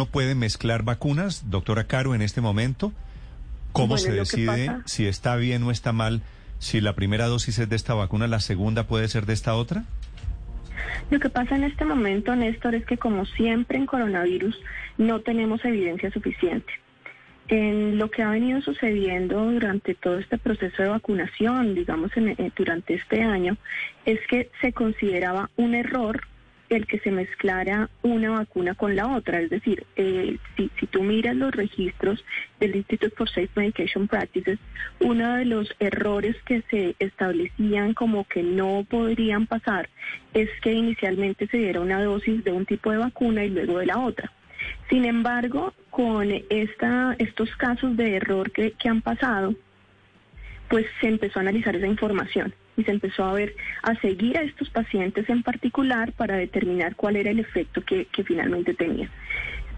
¿No 0.00 0.06
puede 0.06 0.34
mezclar 0.34 0.82
vacunas, 0.82 1.50
doctora 1.50 1.84
Caro, 1.84 2.14
en 2.14 2.22
este 2.22 2.40
momento? 2.40 2.90
¿Cómo 3.72 3.88
Bueno, 3.88 4.02
se 4.02 4.12
decide 4.12 4.78
si 4.86 5.04
está 5.06 5.36
bien 5.36 5.62
o 5.64 5.70
está 5.70 5.92
mal? 5.92 6.22
Si 6.58 6.80
la 6.80 6.94
primera 6.94 7.26
dosis 7.26 7.58
es 7.58 7.68
de 7.68 7.76
esta 7.76 7.92
vacuna, 7.92 8.26
la 8.26 8.40
segunda 8.40 8.84
puede 8.86 9.08
ser 9.08 9.26
de 9.26 9.34
esta 9.34 9.54
otra? 9.54 9.84
Lo 11.10 11.20
que 11.20 11.28
pasa 11.28 11.54
en 11.54 11.64
este 11.64 11.84
momento, 11.84 12.34
Néstor, 12.34 12.76
es 12.76 12.86
que 12.86 12.96
como 12.96 13.26
siempre 13.26 13.76
en 13.76 13.84
coronavirus 13.84 14.58
no 14.96 15.20
tenemos 15.20 15.62
evidencia 15.66 16.10
suficiente. 16.10 16.72
En 17.48 17.98
lo 17.98 18.10
que 18.10 18.22
ha 18.22 18.30
venido 18.30 18.62
sucediendo 18.62 19.44
durante 19.52 19.94
todo 19.94 20.18
este 20.18 20.38
proceso 20.38 20.82
de 20.82 20.88
vacunación, 20.88 21.74
digamos, 21.74 22.16
en- 22.16 22.30
eh, 22.30 22.50
durante 22.56 22.94
este 22.94 23.22
año, 23.22 23.58
es 24.06 24.18
que 24.30 24.50
se 24.62 24.72
consideraba 24.72 25.50
un 25.58 25.74
error 25.74 26.22
el 26.70 26.86
que 26.86 27.00
se 27.00 27.10
mezclara 27.10 27.90
una 28.02 28.30
vacuna 28.30 28.74
con 28.74 28.94
la 28.96 29.08
otra. 29.08 29.40
Es 29.40 29.50
decir, 29.50 29.84
eh, 29.96 30.38
si, 30.56 30.70
si 30.78 30.86
tú 30.86 31.02
miras 31.02 31.36
los 31.36 31.50
registros 31.50 32.24
del 32.60 32.76
Institute 32.76 33.14
for 33.16 33.28
Safe 33.28 33.50
Medication 33.56 34.06
Practices, 34.06 34.58
uno 35.00 35.34
de 35.34 35.44
los 35.44 35.74
errores 35.80 36.36
que 36.44 36.62
se 36.70 36.94
establecían 37.00 37.92
como 37.92 38.24
que 38.24 38.42
no 38.42 38.86
podrían 38.88 39.46
pasar 39.46 39.88
es 40.32 40.48
que 40.62 40.72
inicialmente 40.72 41.48
se 41.48 41.58
diera 41.58 41.80
una 41.80 42.02
dosis 42.02 42.42
de 42.44 42.52
un 42.52 42.64
tipo 42.64 42.92
de 42.92 42.98
vacuna 42.98 43.44
y 43.44 43.50
luego 43.50 43.78
de 43.78 43.86
la 43.86 43.98
otra. 43.98 44.32
Sin 44.88 45.04
embargo, 45.04 45.74
con 45.90 46.30
esta, 46.50 47.16
estos 47.18 47.54
casos 47.56 47.96
de 47.96 48.16
error 48.16 48.52
que, 48.52 48.72
que 48.72 48.88
han 48.88 49.02
pasado, 49.02 49.54
pues 50.68 50.86
se 51.00 51.08
empezó 51.08 51.40
a 51.40 51.42
analizar 51.42 51.74
esa 51.74 51.88
información 51.88 52.54
y 52.80 52.84
se 52.84 52.90
empezó 52.90 53.24
a 53.24 53.34
ver, 53.34 53.54
a 53.82 53.94
seguir 53.96 54.38
a 54.38 54.42
estos 54.42 54.70
pacientes 54.70 55.28
en 55.28 55.42
particular 55.42 56.12
para 56.12 56.36
determinar 56.36 56.96
cuál 56.96 57.16
era 57.16 57.30
el 57.30 57.38
efecto 57.38 57.82
que, 57.82 58.06
finalmente 58.24 58.74
tenía. 58.74 59.10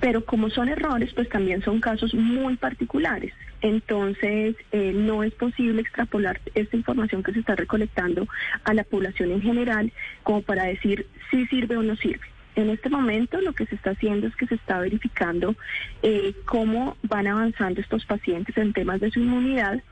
Pero 0.01 0.25
como 0.25 0.51
son 0.51 0.69
errores, 0.69 1.13
pues 1.15 1.29
también 1.29 1.63
son 1.63 1.81
casos 1.81 2.13
muy 2.15 2.57
particulares. 2.57 3.33
Entonces, 3.61 4.57
eh, 4.73 4.93
no 4.93 5.23
es 5.23 5.33
posible 5.35 5.81
extrapolar 5.81 6.41
esta 6.55 6.77
información 6.77 7.23
que 7.23 7.33
se 7.33 7.41
está 7.41 7.55
recolectando 7.55 8.27
a 8.65 8.75
la 8.75 8.83
población 8.83 9.31
en 9.31 9.43
general 9.43 9.93
como 10.25 10.43
para 10.43 10.65
decir 10.65 11.07
si 11.31 11.47
sirve 11.47 11.77
o 11.77 11.83
no 11.83 11.95
sirve. 11.97 12.27
En 12.55 12.69
este 12.69 12.91
momento 12.91 13.41
lo 13.41 13.55
que 13.55 13.67
se 13.67 13.75
está 13.75 13.91
haciendo 13.91 14.27
es 14.27 14.37
que 14.37 14.47
se 14.47 14.57
está 14.57 14.79
verificando 14.79 15.55
eh, 16.03 16.35
cómo 16.45 16.97
van 17.03 17.27
avanzando 17.27 17.81
estos 17.81 18.05
pacientes 18.05 18.57
en 18.59 18.73
temas 18.73 19.01
de 19.01 19.11
su 19.11 19.21
inmunidad 19.21 19.83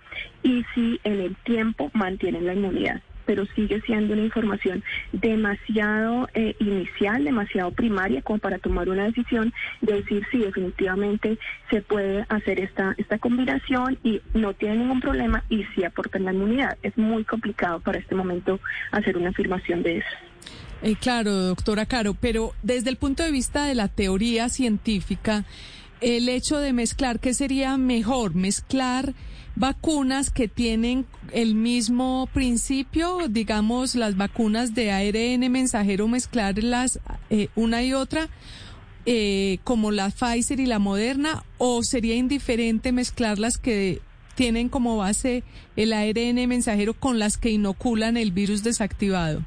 y 0.42 0.64
si 0.74 1.00
en 1.04 1.20
el 1.20 1.36
tiempo 1.36 1.90
mantienen 1.94 2.46
la 2.46 2.54
inmunidad. 2.54 3.00
Pero 3.24 3.46
sigue 3.54 3.80
siendo 3.82 4.12
una 4.12 4.24
información 4.24 4.82
demasiado 5.12 6.28
eh, 6.34 6.56
inicial, 6.58 7.24
demasiado 7.24 7.70
primaria, 7.70 8.22
como 8.22 8.40
para 8.40 8.58
tomar 8.58 8.88
una 8.88 9.04
decisión 9.04 9.54
de 9.80 9.94
decir 9.94 10.26
si 10.30 10.38
definitivamente 10.38 11.38
se 11.70 11.80
puede 11.80 12.26
hacer 12.28 12.58
esta, 12.58 12.94
esta 12.98 13.18
combinación 13.18 13.98
y 14.02 14.20
no 14.34 14.52
tiene 14.52 14.78
ningún 14.78 15.00
problema 15.00 15.44
y 15.48 15.64
si 15.74 15.84
aportan 15.84 16.24
la 16.24 16.32
inmunidad. 16.32 16.76
Es 16.82 16.98
muy 16.98 17.24
complicado 17.24 17.80
para 17.80 17.98
este 17.98 18.16
momento 18.16 18.58
hacer 18.90 19.16
una 19.16 19.30
afirmación 19.30 19.82
de 19.82 19.98
eso. 19.98 20.29
Eh, 20.82 20.96
claro, 20.98 21.32
doctora 21.32 21.86
Caro, 21.86 22.14
pero 22.14 22.54
desde 22.62 22.90
el 22.90 22.96
punto 22.96 23.22
de 23.22 23.30
vista 23.30 23.64
de 23.64 23.74
la 23.74 23.88
teoría 23.88 24.48
científica, 24.48 25.44
el 26.00 26.28
hecho 26.28 26.58
de 26.58 26.72
mezclar, 26.72 27.20
¿qué 27.20 27.34
sería 27.34 27.76
mejor? 27.76 28.34
¿Mezclar 28.34 29.14
vacunas 29.56 30.30
que 30.30 30.48
tienen 30.48 31.04
el 31.32 31.54
mismo 31.54 32.28
principio, 32.32 33.28
digamos, 33.28 33.94
las 33.94 34.16
vacunas 34.16 34.74
de 34.74 34.90
ARN 34.90 35.52
mensajero, 35.52 36.08
mezclarlas 36.08 36.98
eh, 37.28 37.48
una 37.56 37.82
y 37.82 37.92
otra? 37.92 38.30
eh, 39.06 39.58
como 39.64 39.90
la 39.90 40.10
Pfizer 40.10 40.60
y 40.60 40.66
la 40.66 40.78
Moderna, 40.78 41.44
o 41.58 41.82
sería 41.82 42.16
indiferente 42.16 42.92
mezclar 42.92 43.38
las 43.38 43.58
que 43.58 44.00
tienen 44.34 44.68
como 44.68 44.96
base 44.96 45.42
el 45.76 45.92
ARN 45.92 46.48
mensajero 46.48 46.94
con 46.94 47.18
las 47.18 47.36
que 47.36 47.50
inoculan 47.50 48.16
el 48.16 48.32
virus 48.32 48.62
desactivado? 48.62 49.44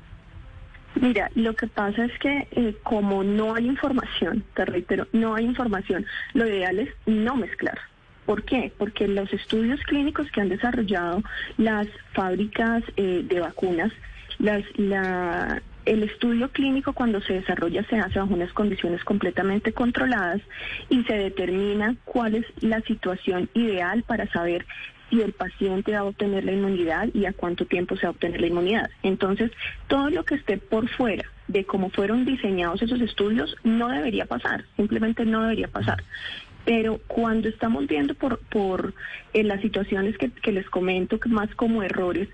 Mira, 1.01 1.31
lo 1.35 1.55
que 1.55 1.67
pasa 1.67 2.05
es 2.05 2.17
que 2.19 2.47
eh, 2.51 2.75
como 2.83 3.23
no 3.23 3.55
hay 3.55 3.65
información, 3.65 4.43
te 4.53 4.65
reitero, 4.65 5.07
no 5.11 5.35
hay 5.35 5.45
información, 5.45 6.05
lo 6.33 6.47
ideal 6.47 6.79
es 6.79 6.89
no 7.05 7.35
mezclar. 7.35 7.79
¿Por 8.25 8.43
qué? 8.43 8.71
Porque 8.77 9.07
los 9.07 9.31
estudios 9.33 9.81
clínicos 9.81 10.31
que 10.31 10.41
han 10.41 10.49
desarrollado 10.49 11.23
las 11.57 11.87
fábricas 12.13 12.83
eh, 12.95 13.25
de 13.27 13.39
vacunas, 13.39 13.91
las, 14.39 14.63
la, 14.77 15.61
el 15.85 16.03
estudio 16.03 16.49
clínico 16.49 16.93
cuando 16.93 17.21
se 17.21 17.33
desarrolla 17.33 17.83
se 17.89 17.97
hace 17.97 18.19
bajo 18.19 18.33
unas 18.33 18.53
condiciones 18.53 19.03
completamente 19.03 19.73
controladas 19.73 20.41
y 20.89 21.03
se 21.03 21.13
determina 21.13 21.95
cuál 22.05 22.35
es 22.35 22.45
la 22.61 22.81
situación 22.81 23.49
ideal 23.53 24.03
para 24.03 24.27
saber 24.31 24.65
si 25.13 25.22
el 25.22 25.34
paciente 25.34 25.91
va 25.91 26.00
a 26.00 26.06
obtener 26.06 26.44
la 26.44 26.53
inmunidad 26.53 27.07
y 27.13 27.25
a 27.25 27.34
cuánto 27.34 27.66
tiempo 27.66 27.96
se 27.96 28.03
va 28.03 28.07
a 28.07 28.12
obtener 28.12 28.41
la 28.41 28.47
inmunidad. 28.47 28.90
Entonces, 29.03 29.51
todo 29.88 30.09
lo 30.09 30.25
que 30.25 30.35
esté 30.35 30.57
por 30.57 30.90
fuera 30.90 31.25
de 31.47 31.66
cómo 31.66 31.91
fueron 31.91 32.25
diseñados 32.25 32.81
esos 32.81 33.00
estudios 33.00 33.56
no 33.63 33.90
debería 33.90 34.25
pasar, 34.25 34.66
simplemente 34.75 35.23
no 35.23 35.44
debería 35.44 35.68
pasar. 35.68 36.03
Pero 36.66 37.00
cuando 37.07 37.50
estamos 37.50 37.85
viendo 37.88 38.16
por, 38.16 38.40
por 38.40 38.94
eh, 39.34 39.44
las 39.44 39.62
situaciones 39.62 40.16
que, 40.18 40.52
les 40.52 40.68
comento, 40.69 41.19
que 41.19 41.29
más 41.29 41.53
como 41.56 41.84
errores, 41.84 42.29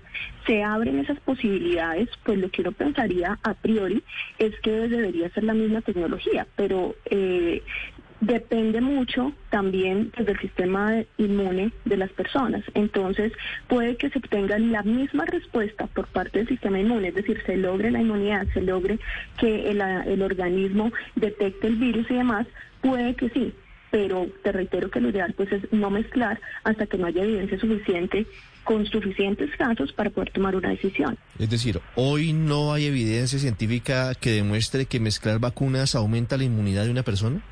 se 0.46 0.62
abren 0.62 1.00
esas 1.00 1.18
posibilidades, 1.20 2.08
pues 2.24 2.38
lo 2.38 2.48
que 2.48 2.62
uno 2.62 2.72
pensaría 2.72 3.38
a 3.42 3.54
priori 3.54 4.02
es 4.38 4.58
que 4.60 4.70
debería 4.70 5.28
ser 5.30 5.44
la 5.44 5.54
misma 5.54 5.82
tecnología, 5.82 6.46
pero 6.56 6.94
eh, 7.06 7.62
depende 8.20 8.80
mucho 8.80 9.32
también 9.50 10.10
pues, 10.14 10.26
del 10.26 10.38
sistema 10.40 11.02
inmune 11.16 11.72
de 11.84 11.96
las 11.96 12.10
personas. 12.10 12.62
Entonces, 12.74 13.32
puede 13.68 13.96
que 13.96 14.10
se 14.10 14.18
obtenga 14.18 14.58
la 14.58 14.82
misma 14.82 15.24
respuesta 15.24 15.86
por 15.86 16.06
parte 16.08 16.38
del 16.38 16.48
sistema 16.48 16.78
inmune, 16.78 17.08
es 17.08 17.14
decir, 17.14 17.42
se 17.46 17.56
logre 17.56 17.90
la 17.90 18.00
inmunidad, 18.00 18.46
se 18.52 18.60
logre 18.60 18.98
que 19.38 19.70
el, 19.70 19.80
el 19.80 20.22
organismo 20.22 20.92
detecte 21.16 21.66
el 21.66 21.76
virus 21.76 22.10
y 22.10 22.14
demás, 22.14 22.46
puede 22.82 23.14
que 23.14 23.30
sí, 23.30 23.54
pero 23.90 24.26
te 24.42 24.52
reitero 24.52 24.90
que 24.90 25.00
lo 25.00 25.10
ideal 25.10 25.34
pues 25.34 25.50
es 25.52 25.72
no 25.72 25.90
mezclar 25.90 26.40
hasta 26.64 26.86
que 26.86 26.96
no 26.96 27.06
haya 27.06 27.22
evidencia 27.22 27.58
suficiente 27.58 28.26
con 28.64 28.86
suficientes 28.86 29.50
casos 29.56 29.92
para 29.92 30.10
poder 30.10 30.30
tomar 30.30 30.54
una 30.54 30.68
decisión. 30.68 31.18
Es 31.38 31.50
decir, 31.50 31.80
hoy 31.96 32.32
no 32.32 32.72
hay 32.72 32.86
evidencia 32.86 33.38
científica 33.38 34.14
que 34.14 34.30
demuestre 34.30 34.86
que 34.86 35.00
mezclar 35.00 35.38
vacunas 35.38 35.94
aumenta 35.94 36.36
la 36.36 36.44
inmunidad 36.44 36.84
de 36.84 36.90
una 36.90 37.02
persona. 37.02 37.42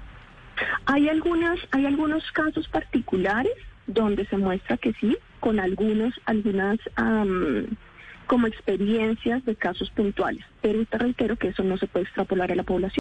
Hay 0.91 1.07
algunas, 1.11 1.59
hay 1.71 1.85
algunos 1.85 2.25
casos 2.33 2.67
particulares 2.69 3.53
donde 3.87 4.25
se 4.25 4.39
muestra 4.39 4.79
que 4.79 4.95
sí, 4.95 5.19
con 5.39 5.61
algunos, 5.61 6.15
algunas 6.25 6.79
am, 6.97 7.67
como 8.27 8.47
experiencias 8.47 9.45
de 9.45 9.55
casos 9.55 9.91
puntuales, 9.91 10.47
pero 10.63 10.87
te 10.87 10.97
reitero 10.97 11.37
que 11.37 11.49
eso 11.49 11.63
no 11.63 11.77
se 11.77 11.89
puede 11.89 12.07
extrapolar 12.07 12.53
a 12.53 12.55
la 12.55 12.63
población. 12.63 13.01